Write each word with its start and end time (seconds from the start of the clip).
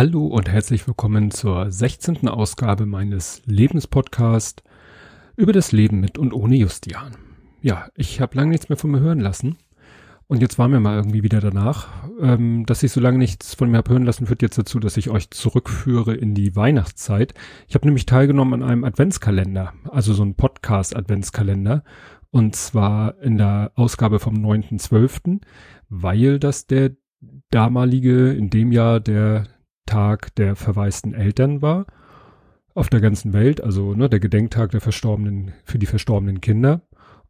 Hallo 0.00 0.28
und 0.28 0.48
herzlich 0.48 0.86
willkommen 0.86 1.30
zur 1.30 1.70
16. 1.70 2.26
Ausgabe 2.26 2.86
meines 2.86 3.42
Lebenspodcasts 3.44 4.62
über 5.36 5.52
das 5.52 5.72
Leben 5.72 6.00
mit 6.00 6.16
und 6.16 6.32
ohne 6.32 6.56
Justian. 6.56 7.18
Ja, 7.60 7.86
ich 7.94 8.18
habe 8.22 8.34
lange 8.34 8.48
nichts 8.48 8.70
mehr 8.70 8.78
von 8.78 8.92
mir 8.92 9.00
hören 9.00 9.20
lassen. 9.20 9.58
Und 10.26 10.40
jetzt 10.40 10.58
war 10.58 10.68
mir 10.68 10.80
mal 10.80 10.96
irgendwie 10.96 11.22
wieder 11.22 11.40
danach, 11.40 11.88
ähm, 12.18 12.64
dass 12.64 12.82
ich 12.82 12.92
so 12.92 13.00
lange 13.02 13.18
nichts 13.18 13.54
von 13.54 13.70
mir 13.70 13.76
habe 13.76 13.92
hören 13.92 14.06
lassen, 14.06 14.24
führt 14.24 14.40
jetzt 14.40 14.56
dazu, 14.56 14.80
dass 14.80 14.96
ich 14.96 15.10
euch 15.10 15.28
zurückführe 15.28 16.14
in 16.14 16.34
die 16.34 16.56
Weihnachtszeit. 16.56 17.34
Ich 17.68 17.74
habe 17.74 17.86
nämlich 17.86 18.06
teilgenommen 18.06 18.62
an 18.62 18.66
einem 18.70 18.84
Adventskalender, 18.84 19.74
also 19.90 20.14
so 20.14 20.22
ein 20.22 20.34
Podcast-Adventskalender. 20.34 21.84
Und 22.30 22.56
zwar 22.56 23.20
in 23.20 23.36
der 23.36 23.72
Ausgabe 23.74 24.18
vom 24.18 24.36
9.12., 24.36 25.42
weil 25.90 26.38
das 26.38 26.66
der 26.66 26.92
damalige, 27.50 28.32
in 28.32 28.48
dem 28.48 28.72
Jahr 28.72 28.98
der 28.98 29.46
Tag 29.86 30.34
der 30.36 30.56
verwaisten 30.56 31.14
Eltern 31.14 31.62
war 31.62 31.86
auf 32.74 32.88
der 32.88 33.00
ganzen 33.00 33.32
Welt, 33.32 33.62
also 33.62 33.94
ne, 33.94 34.08
der 34.08 34.20
Gedenktag 34.20 34.70
der 34.70 34.80
verstorbenen 34.80 35.52
für 35.64 35.78
die 35.78 35.86
verstorbenen 35.86 36.40
Kinder. 36.40 36.82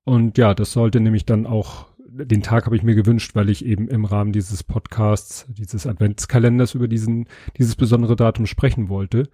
Und 0.04 0.38
ja, 0.38 0.54
das 0.54 0.72
sollte 0.72 1.00
nämlich 1.00 1.24
dann 1.24 1.46
auch 1.46 1.90
den 2.12 2.42
Tag 2.42 2.66
habe 2.66 2.76
ich 2.76 2.82
mir 2.82 2.94
gewünscht, 2.94 3.34
weil 3.34 3.48
ich 3.48 3.64
eben 3.64 3.88
im 3.88 4.04
Rahmen 4.04 4.32
dieses 4.32 4.64
Podcasts, 4.64 5.46
dieses 5.48 5.86
Adventskalenders 5.86 6.74
über 6.74 6.88
diesen 6.88 7.26
dieses 7.56 7.76
besondere 7.76 8.16
Datum 8.16 8.46
sprechen 8.46 8.88
wollte. 8.88 9.28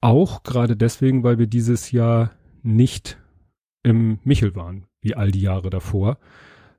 Auch 0.00 0.42
gerade 0.42 0.76
deswegen, 0.76 1.22
weil 1.22 1.38
wir 1.38 1.46
dieses 1.46 1.92
Jahr 1.92 2.32
nicht 2.62 3.18
im 3.82 4.18
Michel 4.24 4.56
waren, 4.56 4.86
wie 5.00 5.14
all 5.14 5.30
die 5.30 5.40
Jahre 5.40 5.70
davor 5.70 6.18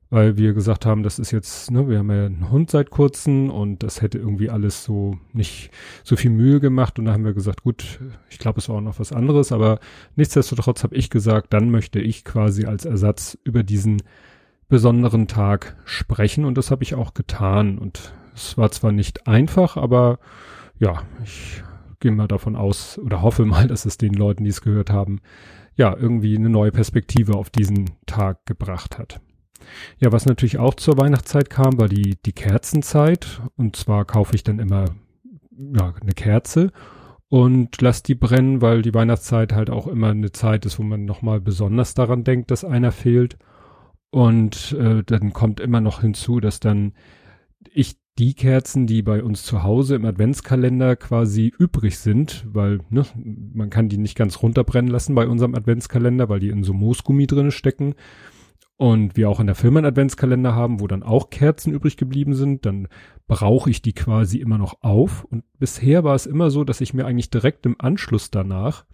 weil 0.10 0.38
wir 0.38 0.54
gesagt 0.54 0.86
haben, 0.86 1.04
das 1.04 1.20
ist 1.20 1.32
jetzt, 1.32 1.70
ne, 1.70 1.90
wir 1.90 2.00
haben 2.00 2.12
ja 2.12 2.26
einen 2.26 2.50
Hund 2.50 2.72
seit 2.72 2.90
kurzem 2.92 3.50
und 3.50 3.84
das 3.84 4.02
hätte 4.02 4.18
irgendwie 4.18 4.50
alles 4.50 4.84
so 4.84 5.18
nicht 5.34 5.72
so 6.04 6.16
viel 6.16 6.32
Mühe 6.32 6.60
gemacht. 6.60 6.98
Und 6.98 7.06
da 7.06 7.14
haben 7.14 7.26
wir 7.26 7.34
gesagt, 7.34 7.64
gut, 7.64 8.00
ich 8.30 8.40
glaube, 8.40 8.60
es 8.60 8.70
war 8.70 8.78
auch 8.78 8.82
noch 8.82 9.00
was 9.00 9.12
anderes, 9.12 9.52
aber 9.52 9.80
nichtsdestotrotz 10.16 10.84
habe 10.84 10.96
ich 10.96 11.10
gesagt, 11.10 11.54
dann 11.54 11.70
möchte 11.72 12.00
ich 12.00 12.24
quasi 12.24 12.66
als 12.66 12.86
Ersatz 12.86 13.38
über 13.44 13.64
diesen 13.64 14.02
besonderen 14.70 15.28
Tag 15.28 15.76
sprechen. 15.86 16.46
Und 16.46 16.58
das 16.58 16.72
habe 16.72 16.84
ich 16.84 16.96
auch 16.96 17.14
getan. 17.14 17.78
Und 17.78 18.14
es 18.34 18.58
war 18.58 18.72
zwar 18.72 18.94
nicht 18.94 19.28
einfach, 19.28 19.76
aber 19.76 20.20
ja, 20.80 21.02
ich 21.24 21.64
gehe 22.00 22.12
mal 22.12 22.28
davon 22.28 22.56
aus 22.56 22.98
oder 22.98 23.22
hoffe 23.22 23.46
mal, 23.46 23.68
dass 23.68 23.86
es 23.86 23.98
den 23.98 24.14
Leuten, 24.14 24.46
die 24.46 24.52
es 24.52 24.62
gehört 24.62 24.90
haben, 24.90 25.20
ja, 25.76 25.96
irgendwie 25.96 26.36
eine 26.36 26.50
neue 26.50 26.72
Perspektive 26.72 27.36
auf 27.36 27.50
diesen 27.50 27.92
Tag 28.06 28.46
gebracht 28.46 28.98
hat. 28.98 29.20
Ja, 30.00 30.12
was 30.12 30.26
natürlich 30.26 30.58
auch 30.58 30.76
zur 30.76 30.98
Weihnachtszeit 30.98 31.50
kam, 31.50 31.80
war 31.80 31.88
die, 31.88 32.18
die 32.26 32.34
Kerzenzeit. 32.34 33.42
Und 33.56 33.76
zwar 33.76 34.06
kaufe 34.06 34.36
ich 34.36 34.44
dann 34.44 34.60
immer 34.60 34.86
ja, 35.58 35.94
eine 36.02 36.14
Kerze 36.14 36.72
und 37.30 37.82
lass 37.82 38.04
die 38.04 38.16
brennen, 38.16 38.62
weil 38.62 38.82
die 38.82 38.94
Weihnachtszeit 38.94 39.54
halt 39.54 39.70
auch 39.70 39.88
immer 39.88 40.10
eine 40.10 40.32
Zeit 40.32 40.66
ist, 40.66 40.80
wo 40.80 40.84
man 40.84 41.06
nochmal 41.06 41.42
besonders 41.42 41.94
daran 41.94 42.24
denkt, 42.24 42.52
dass 42.52 42.64
einer 42.64 42.92
fehlt. 42.92 43.38
Und 44.10 44.76
äh, 44.80 45.04
dann 45.06 45.34
kommt 45.34 45.60
immer 45.60 45.82
noch 45.82 46.02
hinzu, 46.02 46.40
dass 46.40 46.60
dann 46.60 46.94
ich 47.74 47.98
die 48.18 48.34
Kerzen, 48.34 48.88
die 48.88 49.04
bei 49.04 49.22
uns 49.22 49.44
zu 49.44 49.62
Hause 49.62 49.96
im 49.96 50.06
Adventskalender 50.06 50.96
quasi 50.96 51.54
übrig 51.60 52.00
sind, 52.00 52.46
weil 52.52 52.80
ne, 52.90 53.06
man 53.54 53.70
kann 53.70 53.90
die 53.90 53.98
nicht 53.98 54.16
ganz 54.16 54.42
runterbrennen 54.42 54.90
lassen 54.90 55.14
bei 55.14 55.28
unserem 55.28 55.54
Adventskalender, 55.54 56.30
weil 56.30 56.40
die 56.40 56.50
in 56.50 56.64
so 56.64 56.74
Moosgummi 56.74 57.28
drinne 57.28 57.52
stecken 57.52 57.94
und 58.78 59.18
wir 59.18 59.30
auch 59.30 59.40
in 59.40 59.48
der 59.48 59.56
Firma 59.56 59.80
einen 59.80 59.88
Adventskalender 59.88 60.56
haben, 60.56 60.80
wo 60.80 60.88
dann 60.88 61.04
auch 61.04 61.32
Kerzen 61.32 61.74
übrig 61.74 61.98
geblieben 61.98 62.36
sind, 62.36 62.66
dann 62.66 62.88
brauche 63.28 63.70
ich 63.70 63.82
die 63.82 63.94
quasi 63.94 64.38
immer 64.38 64.60
noch 64.60 64.82
auf. 64.82 65.24
Und 65.26 65.44
bisher 65.60 66.04
war 66.04 66.16
es 66.16 66.28
immer 66.28 66.52
so, 66.52 66.64
dass 66.64 66.80
ich 66.80 66.94
mir 66.94 67.06
eigentlich 67.06 67.32
direkt 67.32 67.66
im 67.66 67.76
Anschluss 67.80 68.30
danach 68.30 68.86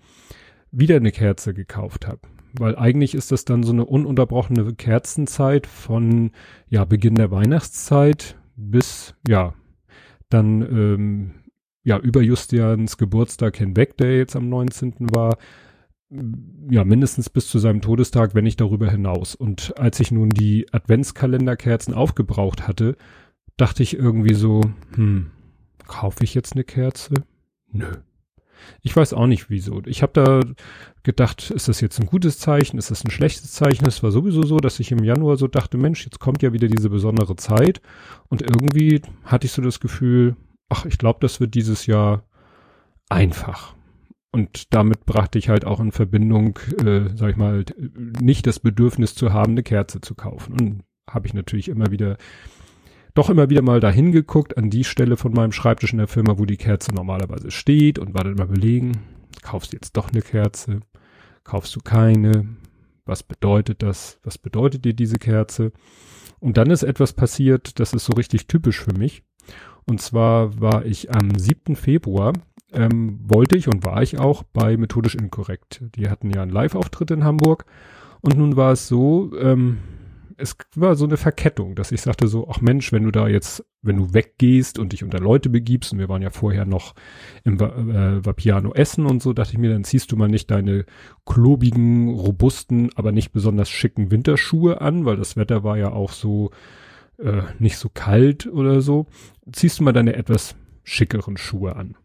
wieder 0.72 0.96
eine 0.96 1.12
Kerze 1.12 1.54
gekauft 1.54 2.08
habe. 2.08 2.22
Weil 2.54 2.78
eigentlich 2.78 3.14
ist 3.14 3.32
das 3.32 3.46
dann 3.46 3.64
so 3.64 3.74
eine 3.74 3.86
ununterbrochene 3.86 4.74
Kerzenzeit 4.74 5.68
von 5.68 6.32
ja 6.70 6.86
Beginn 6.86 7.16
der 7.16 7.32
Weihnachtszeit 7.32 8.38
bis 8.56 9.16
ja 9.28 9.54
dann 10.30 10.62
ähm, 10.62 11.32
ja 11.84 11.98
über 11.98 12.22
Justians 12.22 12.98
Geburtstag 12.98 13.58
hinweg, 13.58 13.98
der 13.98 14.18
jetzt 14.18 14.36
am 14.36 14.50
19. 14.50 15.08
war, 15.14 15.38
ja, 16.70 16.84
mindestens 16.84 17.30
bis 17.30 17.48
zu 17.48 17.60
seinem 17.60 17.82
Todestag, 17.82 18.36
wenn 18.36 18.44
nicht 18.44 18.62
darüber 18.62 18.90
hinaus. 18.90 19.36
Und 19.36 19.78
als 19.78 20.00
ich 20.00 20.12
nun 20.12 20.30
die 20.30 20.72
Adventskalenderkerzen 20.72 21.94
aufgebraucht 21.94 22.68
hatte, 22.68 22.96
dachte 23.58 23.84
ich 23.84 23.98
irgendwie 23.98 24.34
so, 24.34 24.62
hm, 24.96 25.32
kaufe 25.88 26.24
ich 26.24 26.34
jetzt 26.34 26.54
eine 26.54 26.64
Kerze? 26.64 27.14
Nö. 27.72 27.92
Ich 28.82 28.96
weiß 28.96 29.14
auch 29.14 29.28
nicht 29.28 29.50
wieso. 29.50 29.82
Ich 29.86 30.02
habe 30.02 30.14
da 30.14 30.40
gedacht, 31.04 31.52
ist 31.52 31.68
das 31.68 31.82
jetzt 31.82 32.00
ein 32.00 32.06
gutes 32.06 32.40
Zeichen, 32.40 32.78
ist 32.78 32.92
das 32.92 33.04
ein 33.04 33.12
schlechtes 33.12 33.52
Zeichen? 33.52 33.86
Es 33.86 34.04
war 34.04 34.12
sowieso 34.12 34.44
so, 34.44 34.58
dass 34.58 34.80
ich 34.80 34.92
im 34.92 35.04
Januar 35.04 35.36
so 35.36 35.48
dachte, 35.48 35.78
Mensch, 35.78 36.06
jetzt 36.06 36.20
kommt 36.20 36.42
ja 36.44 36.54
wieder 36.54 36.68
diese 36.68 36.90
besondere 36.90 37.36
Zeit. 37.36 37.82
Und 38.30 38.42
irgendwie 38.42 39.02
hatte 39.26 39.46
ich 39.46 39.52
so 39.52 39.62
das 39.62 39.82
Gefühl, 39.82 40.38
ach, 40.70 40.86
ich 40.86 40.98
glaube, 40.98 41.20
das 41.22 41.42
wird 41.42 41.56
dieses 41.56 41.88
Jahr 41.88 42.24
einfach. 43.10 43.76
Und 44.34 44.74
damit 44.74 45.06
brachte 45.06 45.38
ich 45.38 45.48
halt 45.48 45.64
auch 45.64 45.80
in 45.80 45.92
Verbindung, 45.92 46.58
äh, 46.84 47.10
sag 47.16 47.30
ich 47.30 47.38
mal, 47.38 47.64
nicht 48.20 48.48
das 48.48 48.60
Bedürfnis 48.60 49.14
zu 49.14 49.32
haben, 49.32 49.52
eine 49.52 49.62
Kerze 49.62 50.02
zu 50.02 50.16
kaufen. 50.16 50.54
Und 50.60 50.84
habe 51.08 51.28
ich 51.28 51.36
natürlich 51.36 51.70
immer 51.70 51.92
wieder, 51.92 52.18
doch 53.14 53.30
immer 53.30 53.52
wieder 53.52 53.62
mal 53.62 53.80
dahin 53.80 54.12
geguckt, 54.12 54.58
an 54.58 54.72
die 54.72 54.86
Stelle 54.86 55.18
von 55.18 55.34
meinem 55.34 55.52
Schreibtisch 55.52 55.92
in 55.92 56.00
der 56.00 56.08
Firma, 56.08 56.40
wo 56.40 56.46
die 56.46 56.58
Kerze 56.58 56.96
normalerweise 56.96 57.52
steht 57.52 58.00
und 58.00 58.16
war 58.16 58.24
dann 58.24 58.34
immer 58.34 58.46
überlegen, 58.46 59.04
kaufst 59.44 59.72
du 59.72 59.78
jetzt 59.78 59.96
doch 59.98 60.12
eine 60.12 60.24
Kerze, 60.24 60.80
kaufst 61.44 61.76
du 61.76 61.82
keine, 61.82 62.48
was 63.06 63.22
bedeutet 63.22 63.84
das, 63.84 64.20
was 64.24 64.40
bedeutet 64.40 64.84
dir 64.84 64.96
diese 64.96 65.18
Kerze? 65.18 65.74
Und 66.40 66.58
dann 66.58 66.72
ist 66.72 66.82
etwas 66.82 67.14
passiert, 67.14 67.80
das 67.80 67.94
ist 67.94 68.06
so 68.06 68.14
richtig 68.14 68.48
typisch 68.48 68.80
für 68.80 68.98
mich. 68.98 69.22
Und 69.86 70.02
zwar 70.02 70.60
war 70.60 70.86
ich 70.86 71.14
am 71.14 71.38
7. 71.38 71.76
Februar 71.76 72.34
ähm, 72.74 73.20
wollte 73.24 73.56
ich 73.56 73.68
und 73.68 73.86
war 73.86 74.02
ich 74.02 74.20
auch 74.20 74.44
bei 74.44 74.78
Methodisch 74.78 75.16
Inkorrekt. 75.16 75.84
Die 75.96 76.10
hatten 76.10 76.30
ja 76.30 76.42
einen 76.42 76.52
Live-Auftritt 76.52 77.12
in 77.12 77.24
Hamburg 77.24 77.66
und 78.22 78.38
nun 78.38 78.56
war 78.56 78.72
es 78.72 78.88
so, 78.88 79.32
ähm, 79.40 79.78
es 80.38 80.56
war 80.76 80.96
so 80.96 81.06
eine 81.06 81.18
Verkettung, 81.18 81.76
dass 81.76 81.92
ich 81.92 82.02
sagte 82.02 82.28
so, 82.28 82.48
ach 82.50 82.62
Mensch, 82.62 82.92
wenn 82.92 83.04
du 83.04 83.12
da 83.12 83.28
jetzt, 83.28 83.66
wenn 83.82 83.98
du 83.98 84.14
weggehst 84.14 84.80
und 84.80 84.94
dich 84.94 85.04
unter 85.04 85.20
Leute 85.20 85.50
begibst, 85.50 85.94
und 85.94 86.00
wir 86.00 86.10
waren 86.10 86.22
ja 86.22 86.30
vorher 86.30 86.66
noch 86.66 86.96
im 87.44 87.60
äh, 87.60 88.26
Vapiano 88.26 88.74
essen 88.74 89.06
und 89.06 89.22
so, 89.22 89.34
dachte 89.34 89.54
ich 89.54 89.58
mir, 89.58 89.72
dann 89.72 89.84
ziehst 89.84 90.12
du 90.12 90.16
mal 90.16 90.28
nicht 90.28 90.50
deine 90.52 90.86
klobigen, 91.26 92.10
robusten, 92.10 92.90
aber 92.96 93.12
nicht 93.12 93.32
besonders 93.32 93.70
schicken 93.70 94.12
Winterschuhe 94.12 94.82
an, 94.82 95.06
weil 95.06 95.18
das 95.18 95.38
Wetter 95.38 95.64
war 95.64 95.78
ja 95.78 95.92
auch 95.92 96.12
so 96.12 96.52
äh, 97.20 97.44
nicht 97.60 97.78
so 97.78 97.90
kalt 97.94 98.48
oder 98.48 98.82
so. 98.82 99.06
Ziehst 99.52 99.80
du 99.80 99.84
mal 99.84 99.94
deine 99.94 100.16
etwas 100.16 100.56
schickeren 100.84 101.38
Schuhe 101.38 101.76
an. 101.76 101.96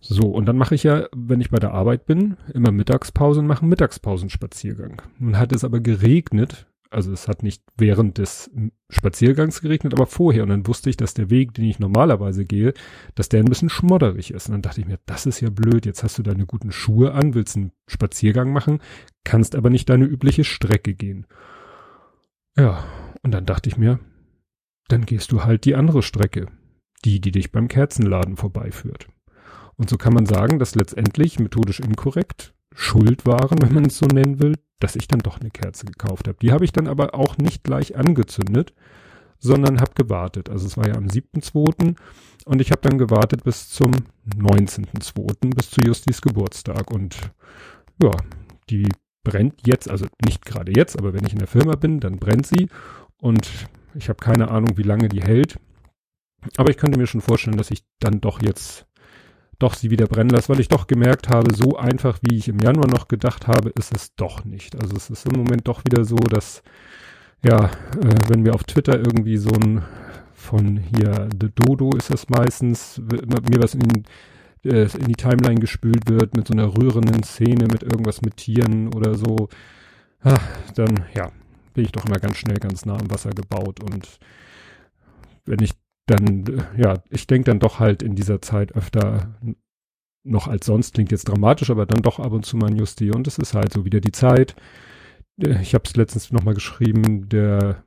So, 0.00 0.30
und 0.30 0.46
dann 0.46 0.56
mache 0.56 0.74
ich 0.74 0.82
ja, 0.82 1.06
wenn 1.14 1.40
ich 1.40 1.50
bei 1.50 1.58
der 1.58 1.72
Arbeit 1.72 2.06
bin, 2.06 2.36
immer 2.52 2.72
Mittagspause 2.72 3.40
und 3.40 3.46
mache 3.46 3.62
einen 3.62 3.70
Mittagspausenspaziergang. 3.70 5.02
Nun 5.18 5.38
hat 5.38 5.52
es 5.52 5.64
aber 5.64 5.80
geregnet, 5.80 6.66
also 6.92 7.10
es 7.10 7.26
hat 7.26 7.42
nicht 7.42 7.62
während 7.76 8.18
des 8.18 8.50
Spaziergangs 8.90 9.62
geregnet, 9.62 9.94
aber 9.94 10.06
vorher. 10.06 10.42
Und 10.42 10.50
dann 10.50 10.66
wusste 10.66 10.90
ich, 10.90 10.96
dass 10.96 11.14
der 11.14 11.30
Weg, 11.30 11.54
den 11.54 11.64
ich 11.64 11.78
normalerweise 11.78 12.44
gehe, 12.44 12.74
dass 13.14 13.30
der 13.30 13.40
ein 13.40 13.46
bisschen 13.46 13.70
schmodderig 13.70 14.32
ist. 14.32 14.48
Und 14.48 14.52
dann 14.52 14.62
dachte 14.62 14.80
ich 14.80 14.86
mir, 14.86 14.98
das 15.06 15.24
ist 15.24 15.40
ja 15.40 15.48
blöd, 15.48 15.86
jetzt 15.86 16.02
hast 16.02 16.18
du 16.18 16.22
deine 16.22 16.44
guten 16.44 16.70
Schuhe 16.70 17.12
an, 17.12 17.34
willst 17.34 17.56
einen 17.56 17.72
Spaziergang 17.86 18.52
machen, 18.52 18.80
kannst 19.24 19.54
aber 19.56 19.70
nicht 19.70 19.88
deine 19.88 20.04
übliche 20.04 20.44
Strecke 20.44 20.94
gehen. 20.94 21.26
Ja, 22.56 22.84
und 23.22 23.32
dann 23.32 23.46
dachte 23.46 23.70
ich 23.70 23.78
mir, 23.78 23.98
dann 24.88 25.06
gehst 25.06 25.32
du 25.32 25.44
halt 25.44 25.64
die 25.64 25.74
andere 25.74 26.02
Strecke, 26.02 26.48
die, 27.06 27.20
die 27.20 27.32
dich 27.32 27.52
beim 27.52 27.68
Kerzenladen 27.68 28.36
vorbeiführt. 28.36 29.08
Und 29.82 29.90
so 29.90 29.98
kann 29.98 30.14
man 30.14 30.26
sagen, 30.26 30.60
dass 30.60 30.76
letztendlich 30.76 31.40
methodisch 31.40 31.80
inkorrekt 31.80 32.54
schuld 32.72 33.26
waren, 33.26 33.60
wenn 33.60 33.74
man 33.74 33.86
es 33.86 33.98
so 33.98 34.06
nennen 34.06 34.38
will, 34.38 34.54
dass 34.78 34.94
ich 34.94 35.08
dann 35.08 35.18
doch 35.18 35.40
eine 35.40 35.50
Kerze 35.50 35.86
gekauft 35.86 36.28
habe. 36.28 36.38
Die 36.40 36.52
habe 36.52 36.64
ich 36.64 36.70
dann 36.70 36.86
aber 36.86 37.16
auch 37.16 37.36
nicht 37.36 37.64
gleich 37.64 37.96
angezündet, 37.96 38.74
sondern 39.40 39.80
habe 39.80 39.90
gewartet. 39.96 40.50
Also 40.50 40.68
es 40.68 40.76
war 40.76 40.86
ja 40.86 40.94
am 40.94 41.06
7.2. 41.06 41.96
und 42.44 42.60
ich 42.60 42.70
habe 42.70 42.80
dann 42.82 42.96
gewartet 42.96 43.42
bis 43.42 43.70
zum 43.70 43.90
19.2., 44.36 45.52
bis 45.52 45.70
zu 45.70 45.80
Justis 45.84 46.22
Geburtstag. 46.22 46.92
Und 46.92 47.16
ja, 48.00 48.12
die 48.70 48.88
brennt 49.24 49.66
jetzt, 49.66 49.90
also 49.90 50.06
nicht 50.24 50.44
gerade 50.44 50.70
jetzt, 50.76 50.96
aber 50.96 51.12
wenn 51.12 51.26
ich 51.26 51.32
in 51.32 51.40
der 51.40 51.48
Firma 51.48 51.74
bin, 51.74 51.98
dann 51.98 52.20
brennt 52.20 52.46
sie 52.46 52.68
und 53.18 53.50
ich 53.96 54.08
habe 54.08 54.22
keine 54.22 54.48
Ahnung, 54.48 54.76
wie 54.76 54.84
lange 54.84 55.08
die 55.08 55.22
hält. 55.22 55.58
Aber 56.56 56.70
ich 56.70 56.76
könnte 56.76 57.00
mir 57.00 57.08
schon 57.08 57.20
vorstellen, 57.20 57.56
dass 57.56 57.72
ich 57.72 57.82
dann 57.98 58.20
doch 58.20 58.40
jetzt 58.40 58.86
doch 59.62 59.74
sie 59.74 59.90
wieder 59.90 60.06
brennen 60.06 60.30
lasse, 60.30 60.48
weil 60.48 60.60
ich 60.60 60.68
doch 60.68 60.86
gemerkt 60.86 61.28
habe, 61.28 61.54
so 61.54 61.76
einfach 61.76 62.18
wie 62.22 62.36
ich 62.36 62.48
im 62.48 62.58
Januar 62.58 62.88
noch 62.88 63.08
gedacht 63.08 63.46
habe, 63.46 63.70
ist 63.70 63.94
es 63.94 64.14
doch 64.16 64.44
nicht. 64.44 64.80
Also 64.80 64.96
es 64.96 65.10
ist 65.10 65.26
im 65.26 65.38
Moment 65.38 65.68
doch 65.68 65.84
wieder 65.84 66.04
so, 66.04 66.16
dass 66.16 66.62
ja, 67.44 67.66
äh, 67.66 68.14
wenn 68.28 68.42
mir 68.42 68.54
auf 68.54 68.64
Twitter 68.64 68.96
irgendwie 68.96 69.36
so 69.36 69.50
ein 69.50 69.82
von 70.34 70.76
hier 70.76 71.28
The 71.40 71.50
Dodo 71.54 71.90
ist 71.96 72.10
das 72.10 72.28
meistens, 72.28 73.00
mir 73.00 73.62
was 73.62 73.74
in, 73.74 74.04
äh, 74.64 74.88
in 74.98 75.06
die 75.06 75.14
Timeline 75.14 75.60
gespült 75.60 76.08
wird 76.08 76.36
mit 76.36 76.48
so 76.48 76.54
einer 76.54 76.76
rührenden 76.76 77.22
Szene, 77.22 77.68
mit 77.70 77.82
irgendwas 77.84 78.22
mit 78.22 78.36
Tieren 78.36 78.92
oder 78.92 79.14
so, 79.14 79.48
ach, 80.22 80.42
dann 80.74 81.04
ja, 81.14 81.30
bin 81.74 81.84
ich 81.84 81.92
doch 81.92 82.04
immer 82.06 82.18
ganz 82.18 82.36
schnell 82.36 82.58
ganz 82.58 82.84
nah 82.84 82.98
am 82.98 83.10
Wasser 83.10 83.30
gebaut 83.30 83.80
und 83.80 84.18
wenn 85.44 85.62
ich 85.62 85.72
dann, 86.16 86.64
ja, 86.76 87.02
ich 87.10 87.26
denke 87.26 87.50
dann 87.50 87.60
doch 87.60 87.78
halt 87.78 88.02
in 88.02 88.14
dieser 88.14 88.40
Zeit 88.40 88.72
öfter 88.72 89.38
noch 90.24 90.48
als 90.48 90.66
sonst, 90.66 90.94
klingt 90.94 91.10
jetzt 91.10 91.28
dramatisch, 91.28 91.70
aber 91.70 91.86
dann 91.86 92.02
doch 92.02 92.18
ab 92.18 92.32
und 92.32 92.46
zu 92.46 92.56
mal 92.56 92.70
ein 92.70 92.76
Justi 92.76 93.10
und 93.10 93.26
es 93.26 93.38
ist 93.38 93.54
halt 93.54 93.72
so 93.72 93.84
wieder 93.84 94.00
die 94.00 94.12
Zeit. 94.12 94.54
Äh, 95.40 95.60
ich 95.62 95.74
habe 95.74 95.84
es 95.86 95.96
letztens 95.96 96.32
nochmal 96.32 96.54
geschrieben, 96.54 97.28
der, 97.28 97.84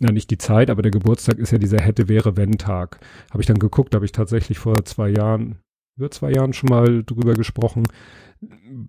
na 0.00 0.12
nicht 0.12 0.30
die 0.30 0.38
Zeit, 0.38 0.70
aber 0.70 0.82
der 0.82 0.90
Geburtstag 0.90 1.38
ist 1.38 1.52
ja 1.52 1.58
dieser 1.58 1.80
hätte, 1.80 2.08
wäre, 2.08 2.36
wenn 2.36 2.58
Tag. 2.58 3.00
Habe 3.30 3.42
ich 3.42 3.46
dann 3.46 3.58
geguckt, 3.58 3.94
habe 3.94 4.04
ich 4.04 4.12
tatsächlich 4.12 4.58
vor 4.58 4.84
zwei 4.84 5.08
Jahren, 5.08 5.58
über 5.96 6.10
zwei 6.10 6.32
Jahren 6.32 6.52
schon 6.52 6.70
mal 6.70 7.04
drüber 7.04 7.34
gesprochen, 7.34 7.84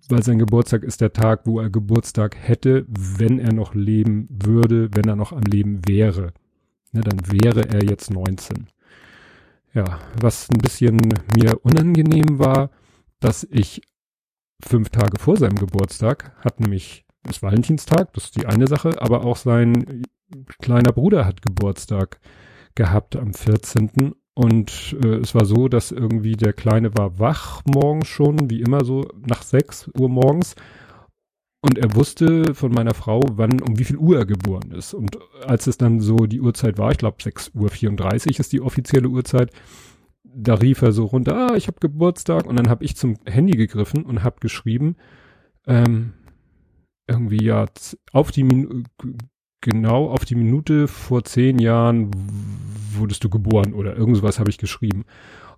weil 0.08 0.22
sein 0.22 0.38
Geburtstag 0.38 0.82
ist 0.82 1.00
der 1.00 1.12
Tag, 1.12 1.42
wo 1.44 1.60
er 1.60 1.70
Geburtstag 1.70 2.36
hätte, 2.36 2.86
wenn 2.88 3.38
er 3.38 3.52
noch 3.52 3.74
leben 3.74 4.26
würde, 4.30 4.88
wenn 4.94 5.08
er 5.08 5.16
noch 5.16 5.32
am 5.32 5.42
Leben 5.42 5.86
wäre. 5.86 6.32
Ne, 6.94 7.00
dann 7.00 7.20
wäre 7.30 7.68
er 7.68 7.82
jetzt 7.84 8.10
19. 8.10 8.68
Ja, 9.74 9.98
was 10.20 10.48
ein 10.48 10.58
bisschen 10.58 10.96
mir 11.36 11.58
unangenehm 11.64 12.38
war, 12.38 12.70
dass 13.18 13.46
ich 13.50 13.82
fünf 14.64 14.90
Tage 14.90 15.18
vor 15.18 15.36
seinem 15.36 15.56
Geburtstag 15.56 16.32
hat 16.38 16.60
nämlich 16.60 17.04
das 17.24 17.42
Valentinstag, 17.42 18.12
das 18.12 18.26
ist 18.26 18.36
die 18.36 18.46
eine 18.46 18.68
Sache, 18.68 19.00
aber 19.02 19.24
auch 19.24 19.36
sein 19.36 20.04
kleiner 20.60 20.92
Bruder 20.92 21.24
hat 21.24 21.42
Geburtstag 21.42 22.20
gehabt 22.74 23.16
am 23.16 23.34
14. 23.34 24.14
Und 24.34 24.96
äh, 25.02 25.16
es 25.16 25.34
war 25.34 25.44
so, 25.44 25.68
dass 25.68 25.90
irgendwie 25.90 26.36
der 26.36 26.52
Kleine 26.52 26.96
war 26.96 27.18
wach 27.18 27.62
morgens 27.66 28.08
schon, 28.08 28.50
wie 28.50 28.60
immer 28.60 28.84
so 28.84 29.08
nach 29.26 29.42
6 29.42 29.90
Uhr 29.98 30.08
morgens. 30.08 30.54
Und 31.64 31.78
er 31.78 31.94
wusste 31.94 32.52
von 32.52 32.72
meiner 32.72 32.92
Frau, 32.92 33.22
wann, 33.36 33.62
um 33.62 33.78
wie 33.78 33.84
viel 33.84 33.96
Uhr 33.96 34.18
er 34.18 34.26
geboren 34.26 34.70
ist. 34.72 34.92
Und 34.92 35.16
als 35.46 35.66
es 35.66 35.78
dann 35.78 35.98
so 35.98 36.16
die 36.16 36.42
Uhrzeit 36.42 36.76
war, 36.76 36.90
ich 36.90 36.98
glaube 36.98 37.16
6.34 37.22 37.54
Uhr 37.54 38.40
ist 38.40 38.52
die 38.52 38.60
offizielle 38.60 39.08
Uhrzeit, 39.08 39.50
da 40.24 40.52
rief 40.52 40.82
er 40.82 40.92
so 40.92 41.06
runter, 41.06 41.34
ah, 41.34 41.56
ich 41.56 41.66
habe 41.66 41.80
Geburtstag. 41.80 42.44
Und 42.44 42.56
dann 42.56 42.68
habe 42.68 42.84
ich 42.84 42.96
zum 42.96 43.16
Handy 43.24 43.56
gegriffen 43.56 44.02
und 44.02 44.22
habe 44.22 44.40
geschrieben, 44.40 44.96
ähm, 45.66 46.12
irgendwie 47.06 47.42
ja 47.42 47.64
auf 48.12 48.30
die 48.30 48.44
Min 48.44 48.84
genau 49.62 50.10
auf 50.10 50.26
die 50.26 50.34
Minute 50.34 50.86
vor 50.86 51.24
zehn 51.24 51.58
Jahren 51.58 52.10
wurdest 52.92 53.24
du 53.24 53.30
geboren 53.30 53.72
oder 53.72 53.96
irgendwas 53.96 54.38
habe 54.38 54.50
ich 54.50 54.58
geschrieben 54.58 55.06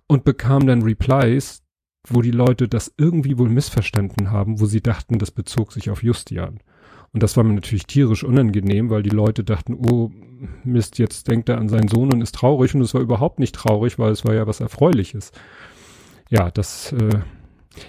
und 0.07 0.23
bekam 0.23 0.65
dann 0.67 0.83
Replies, 0.83 1.63
wo 2.09 2.21
die 2.21 2.31
Leute 2.31 2.67
das 2.67 2.93
irgendwie 2.97 3.37
wohl 3.37 3.49
missverstanden 3.49 4.31
haben, 4.31 4.59
wo 4.59 4.65
sie 4.65 4.81
dachten, 4.81 5.19
das 5.19 5.31
bezog 5.31 5.73
sich 5.73 5.89
auf 5.89 6.03
Justian. 6.03 6.59
Und 7.13 7.23
das 7.23 7.37
war 7.37 7.43
mir 7.43 7.53
natürlich 7.53 7.87
tierisch 7.87 8.23
unangenehm, 8.23 8.89
weil 8.89 9.03
die 9.03 9.09
Leute 9.09 9.43
dachten, 9.43 9.73
oh 9.73 10.11
Mist, 10.63 10.99
jetzt 10.99 11.27
denkt 11.27 11.49
er 11.49 11.57
an 11.57 11.69
seinen 11.69 11.87
Sohn 11.87 12.13
und 12.13 12.21
ist 12.21 12.35
traurig. 12.35 12.75
Und 12.75 12.81
es 12.81 12.93
war 12.93 13.01
überhaupt 13.01 13.39
nicht 13.39 13.55
traurig, 13.55 13.97
weil 13.97 14.11
es 14.11 14.25
war 14.25 14.33
ja 14.35 14.45
was 14.45 14.59
Erfreuliches. 14.59 15.31
Ja, 16.29 16.51
das, 16.51 16.91
äh, 16.91 17.19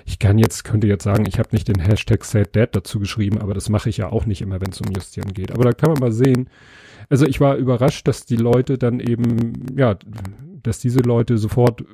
ich 0.07 0.19
kann 0.19 0.39
jetzt, 0.39 0.65
könnte 0.65 0.87
jetzt 0.87 1.05
sagen, 1.05 1.27
ich 1.27 1.39
habe 1.39 1.51
nicht 1.53 1.69
den 1.69 1.81
Hashtag 1.81 2.25
SadDad 2.25 2.75
dazu 2.75 2.99
geschrieben, 3.01 3.39
aber 3.39 3.55
das 3.55 3.69
mache 3.69 3.89
ich 3.89 3.99
ja 3.99 4.11
auch 4.11 4.27
nicht 4.27 4.41
immer, 4.41 4.61
wenn 4.61 4.71
es 4.71 4.81
um 4.81 4.91
Justian 4.93 5.35
geht. 5.35 5.53
Aber 5.53 5.65
da 5.65 5.73
kann 5.73 5.91
man 5.91 6.01
mal 6.01 6.13
sehen. 6.13 6.49
Also 7.11 7.27
ich 7.27 7.41
war 7.41 7.57
überrascht, 7.57 8.07
dass 8.07 8.25
die 8.25 8.37
Leute 8.37 8.79
dann 8.79 9.01
eben, 9.01 9.77
ja, 9.77 9.97
dass 10.63 10.79
diese 10.79 11.01
Leute 11.01 11.39
sofort 11.39 11.85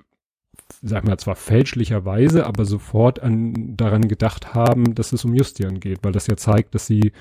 sag 0.83 1.05
mal 1.05 1.19
zwar 1.19 1.37
fälschlicherweise, 1.37 2.47
aber 2.47 2.65
sofort 2.65 3.21
an, 3.21 3.77
daran 3.77 4.09
gedacht 4.09 4.55
haben, 4.55 4.95
dass 4.95 5.13
es 5.13 5.25
um 5.25 5.35
Justian 5.35 5.81
geht, 5.81 6.01
weil 6.03 6.13
das 6.13 6.27
ja 6.27 6.37
zeigt, 6.37 6.75
dass 6.75 6.87
sie 6.87 7.13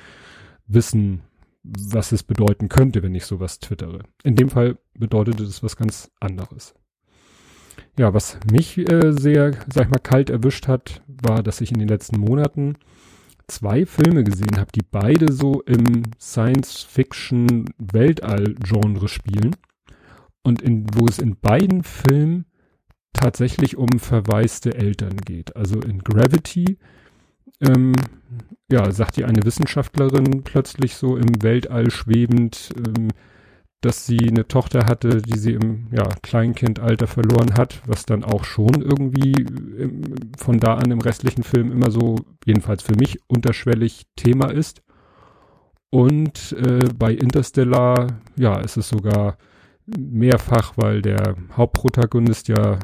wissen, 0.68 1.22
was 1.64 2.12
es 2.12 2.24
bedeuten 2.24 2.68
könnte, 2.70 3.04
wenn 3.04 3.16
ich 3.16 3.26
sowas 3.26 3.60
twittere. 3.60 4.04
In 4.24 4.36
dem 4.36 4.50
Fall 4.50 4.78
bedeutete 4.94 5.44
das 5.44 5.64
was 5.64 5.78
ganz 5.78 6.12
anderes. 6.20 6.74
Ja, 7.98 8.14
was 8.14 8.38
mich 8.52 8.78
äh, 8.78 9.14
sehr, 9.14 9.54
sag 9.74 9.86
ich 9.86 9.92
mal, 9.92 10.00
kalt 10.00 10.30
erwischt 10.30 10.68
hat, 10.68 11.02
war, 11.08 11.42
dass 11.44 11.62
ich 11.62 11.72
in 11.72 11.80
den 11.80 11.88
letzten 11.88 12.20
Monaten 12.20 12.76
zwei 13.48 13.86
Filme 13.86 14.24
gesehen 14.24 14.58
habe, 14.58 14.72
die 14.74 14.82
beide 14.90 15.32
so 15.32 15.62
im 15.62 16.04
Science-Fiction-Weltall-Genre 16.20 19.08
spielen. 19.08 19.56
Und 20.44 20.62
in, 20.62 20.86
wo 20.96 21.06
es 21.06 21.20
in 21.20 21.38
beiden 21.40 21.84
Filmen 21.84 22.46
tatsächlich 23.14 23.78
um 23.78 24.00
verwaiste 24.00 24.74
Eltern 24.74 25.18
geht. 25.18 25.56
Also 25.56 25.80
in 25.80 26.00
Gravity, 26.00 26.78
ähm, 27.62 27.94
ja, 28.70 28.92
sagt 28.92 29.18
die 29.18 29.26
eine 29.26 29.44
Wissenschaftlerin 29.44 30.44
plötzlich 30.44 30.96
so 30.96 31.16
im 31.16 31.42
Weltall 31.42 31.92
schwebend, 31.92 32.74
ähm, 32.78 33.10
dass 33.82 34.06
sie 34.06 34.30
eine 34.30 34.48
Tochter 34.48 34.86
hatte, 34.86 35.22
die 35.22 35.38
sie 35.38 35.54
im 35.54 35.88
ja, 35.92 36.08
Kleinkindalter 36.22 37.06
verloren 37.06 37.56
hat, 37.58 37.82
was 37.86 38.06
dann 38.06 38.24
auch 38.24 38.46
schon 38.46 38.82
irgendwie 38.82 39.34
im, 39.34 40.16
von 40.38 40.60
da 40.60 40.76
an 40.76 40.90
im 40.90 41.02
restlichen 41.02 41.44
Film 41.44 41.72
immer 41.72 41.92
so, 41.92 42.16
jedenfalls 42.46 42.82
für 42.82 42.96
mich, 42.96 43.20
unterschwellig 43.28 44.06
Thema 44.16 44.52
ist. 44.52 44.82
Und 45.90 46.54
äh, 46.54 46.90
bei 46.98 47.12
Interstellar, 47.14 48.08
ja, 48.38 48.60
ist 48.60 48.78
es 48.78 48.90
sogar 48.90 49.38
mehrfach, 49.86 50.74
weil 50.78 51.02
der 51.02 51.36
Hauptprotagonist 51.56 52.48
ja 52.48 52.80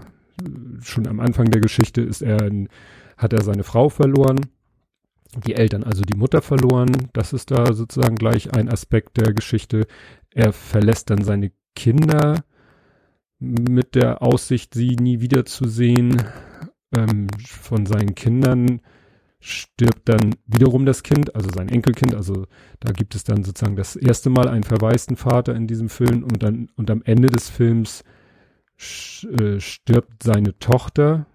schon 0.81 1.07
am 1.07 1.19
Anfang 1.19 1.51
der 1.51 1.61
Geschichte 1.61 2.01
ist 2.01 2.21
er, 2.21 2.49
hat 3.17 3.33
er 3.33 3.43
seine 3.43 3.63
Frau 3.63 3.89
verloren, 3.89 4.39
die 5.45 5.55
Eltern, 5.55 5.83
also 5.83 6.01
die 6.01 6.17
Mutter 6.17 6.41
verloren. 6.41 7.09
Das 7.13 7.33
ist 7.33 7.51
da 7.51 7.73
sozusagen 7.73 8.15
gleich 8.15 8.53
ein 8.53 8.69
Aspekt 8.69 9.17
der 9.17 9.33
Geschichte. 9.33 9.85
Er 10.31 10.53
verlässt 10.53 11.09
dann 11.09 11.23
seine 11.23 11.51
Kinder 11.75 12.43
mit 13.39 13.95
der 13.95 14.21
Aussicht, 14.21 14.73
sie 14.73 14.95
nie 14.99 15.21
wiederzusehen. 15.21 16.23
Ähm, 16.95 17.27
von 17.45 17.85
seinen 17.85 18.15
Kindern 18.15 18.81
stirbt 19.39 20.09
dann 20.09 20.35
wiederum 20.45 20.85
das 20.85 21.03
Kind, 21.03 21.35
also 21.35 21.49
sein 21.49 21.69
Enkelkind. 21.69 22.15
Also 22.15 22.45
da 22.79 22.91
gibt 22.91 23.15
es 23.15 23.23
dann 23.23 23.43
sozusagen 23.43 23.75
das 23.75 23.95
erste 23.95 24.29
Mal 24.29 24.47
einen 24.47 24.63
verwaisten 24.63 25.15
Vater 25.15 25.55
in 25.55 25.67
diesem 25.67 25.89
Film 25.89 26.23
und 26.23 26.43
dann 26.43 26.69
und 26.75 26.91
am 26.91 27.01
Ende 27.05 27.29
des 27.29 27.49
Films 27.49 28.03
stirbt 28.79 30.23
seine 30.23 30.57
Tochter 30.59 31.25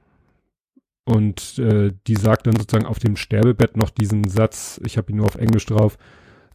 und 1.05 1.59
äh, 1.59 1.93
die 2.07 2.17
sagt 2.17 2.47
dann 2.47 2.57
sozusagen 2.57 2.87
auf 2.87 2.99
dem 2.99 3.17
Sterbebett 3.17 3.77
noch 3.77 3.91
diesen 3.91 4.25
Satz, 4.25 4.81
ich 4.85 4.97
habe 4.97 5.13
ihn 5.13 5.19
nur 5.19 5.27
auf 5.27 5.35
Englisch 5.35 5.67
drauf, 5.67 5.99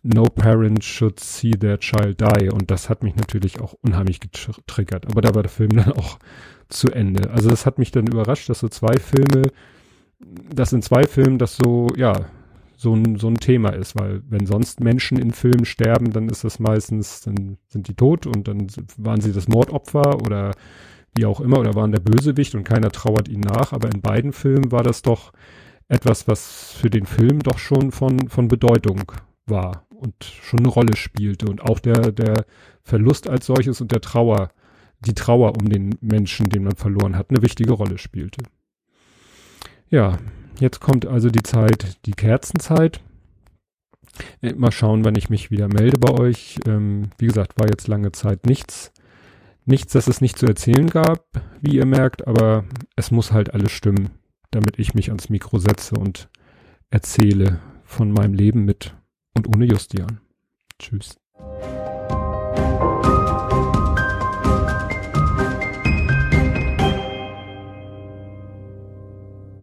No 0.01 0.23
parent 0.23 0.83
should 0.83 1.19
see 1.19 1.51
their 1.51 1.77
child 1.77 2.21
die. 2.21 2.49
Und 2.49 2.71
das 2.71 2.89
hat 2.89 3.03
mich 3.03 3.15
natürlich 3.15 3.59
auch 3.59 3.75
unheimlich 3.81 4.19
getriggert. 4.21 5.05
Aber 5.07 5.21
da 5.21 5.35
war 5.35 5.43
der 5.43 5.51
Film 5.51 5.69
dann 5.75 5.91
auch 5.91 6.19
zu 6.69 6.89
Ende. 6.89 7.29
Also 7.31 7.49
das 7.49 7.65
hat 7.65 7.77
mich 7.79 7.91
dann 7.91 8.07
überrascht, 8.07 8.49
dass 8.49 8.59
so 8.59 8.69
zwei 8.69 8.97
Filme, 8.97 9.43
dass 10.53 10.73
in 10.73 10.81
zwei 10.81 11.03
Filmen 11.03 11.37
das 11.37 11.57
so, 11.57 11.87
ja, 11.97 12.25
so 12.79 12.95
ein, 12.95 13.17
so 13.17 13.27
ein 13.27 13.35
Thema 13.35 13.71
ist, 13.71 13.99
weil 13.99 14.21
wenn 14.29 14.45
sonst 14.45 14.79
Menschen 14.79 15.19
in 15.19 15.31
Filmen 15.31 15.65
sterben, 15.65 16.11
dann 16.11 16.29
ist 16.29 16.45
das 16.45 16.59
meistens, 16.59 17.19
dann 17.19 17.57
sind 17.67 17.89
die 17.89 17.93
tot 17.93 18.25
und 18.25 18.47
dann 18.47 18.67
waren 18.95 19.19
sie 19.19 19.33
das 19.33 19.49
Mordopfer 19.49 20.21
oder 20.21 20.53
wie 21.13 21.25
auch 21.25 21.41
immer 21.41 21.59
oder 21.59 21.75
waren 21.75 21.91
der 21.91 21.99
Bösewicht 21.99 22.55
und 22.55 22.63
keiner 22.63 22.89
trauert 22.89 23.27
ihnen 23.27 23.41
nach. 23.41 23.73
Aber 23.73 23.91
in 23.93 23.99
beiden 23.99 24.31
Filmen 24.31 24.71
war 24.71 24.81
das 24.81 25.01
doch 25.01 25.33
etwas, 25.89 26.29
was 26.29 26.71
für 26.71 26.89
den 26.89 27.05
Film 27.05 27.39
doch 27.39 27.57
schon 27.57 27.91
von, 27.91 28.29
von 28.29 28.47
Bedeutung 28.47 29.11
war 29.45 29.85
und 29.89 30.13
schon 30.23 30.59
eine 30.59 30.69
Rolle 30.69 30.95
spielte 30.95 31.47
und 31.47 31.61
auch 31.61 31.79
der, 31.79 32.13
der 32.13 32.45
Verlust 32.81 33.27
als 33.27 33.45
solches 33.45 33.81
und 33.81 33.91
der 33.91 33.99
Trauer, 33.99 34.51
die 35.01 35.15
Trauer 35.15 35.57
um 35.59 35.67
den 35.67 35.97
Menschen, 35.99 36.47
den 36.47 36.63
man 36.63 36.77
verloren 36.77 37.17
hat, 37.17 37.29
eine 37.29 37.41
wichtige 37.41 37.73
Rolle 37.73 37.97
spielte. 37.97 38.41
Ja, 39.89 40.17
Jetzt 40.59 40.81
kommt 40.81 41.05
also 41.05 41.29
die 41.29 41.43
Zeit, 41.43 41.97
die 42.05 42.11
Kerzenzeit. 42.11 42.99
Äh, 44.41 44.53
mal 44.53 44.71
schauen, 44.71 45.05
wann 45.05 45.15
ich 45.15 45.29
mich 45.29 45.51
wieder 45.51 45.67
melde 45.67 45.97
bei 45.97 46.11
euch. 46.11 46.59
Ähm, 46.67 47.11
wie 47.17 47.27
gesagt, 47.27 47.59
war 47.59 47.69
jetzt 47.69 47.87
lange 47.87 48.11
Zeit 48.11 48.45
nichts. 48.45 48.91
Nichts, 49.65 49.93
dass 49.93 50.07
es 50.07 50.19
nicht 50.19 50.37
zu 50.37 50.47
erzählen 50.47 50.87
gab, 50.87 51.25
wie 51.61 51.75
ihr 51.75 51.85
merkt, 51.85 52.27
aber 52.27 52.65
es 52.95 53.11
muss 53.11 53.31
halt 53.31 53.53
alles 53.53 53.71
stimmen, 53.71 54.09
damit 54.51 54.79
ich 54.79 54.95
mich 54.95 55.09
ans 55.09 55.29
Mikro 55.29 55.59
setze 55.59 55.95
und 55.95 56.29
erzähle 56.89 57.59
von 57.83 58.11
meinem 58.11 58.33
Leben 58.33 58.65
mit 58.65 58.95
und 59.35 59.47
ohne 59.47 59.65
Justian. 59.65 60.21
Tschüss. 60.79 61.17